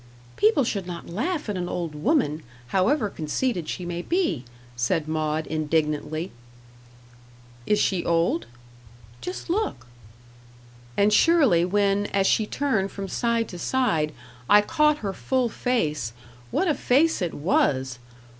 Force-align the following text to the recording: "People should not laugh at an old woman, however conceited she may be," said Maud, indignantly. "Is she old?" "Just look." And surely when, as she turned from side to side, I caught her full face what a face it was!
"People 0.35 0.63
should 0.63 0.87
not 0.87 1.07
laugh 1.11 1.47
at 1.47 1.55
an 1.55 1.69
old 1.69 1.93
woman, 1.93 2.41
however 2.69 3.07
conceited 3.07 3.69
she 3.69 3.85
may 3.85 4.01
be," 4.01 4.45
said 4.75 5.07
Maud, 5.07 5.45
indignantly. 5.45 6.31
"Is 7.67 7.77
she 7.77 8.03
old?" 8.03 8.47
"Just 9.21 9.47
look." 9.47 9.85
And 10.97 11.13
surely 11.13 11.63
when, 11.65 12.07
as 12.07 12.25
she 12.25 12.47
turned 12.47 12.91
from 12.91 13.07
side 13.09 13.47
to 13.49 13.59
side, 13.59 14.11
I 14.49 14.61
caught 14.61 14.97
her 15.05 15.13
full 15.13 15.49
face 15.49 16.13
what 16.49 16.67
a 16.67 16.73
face 16.73 17.21
it 17.21 17.35
was! 17.35 17.99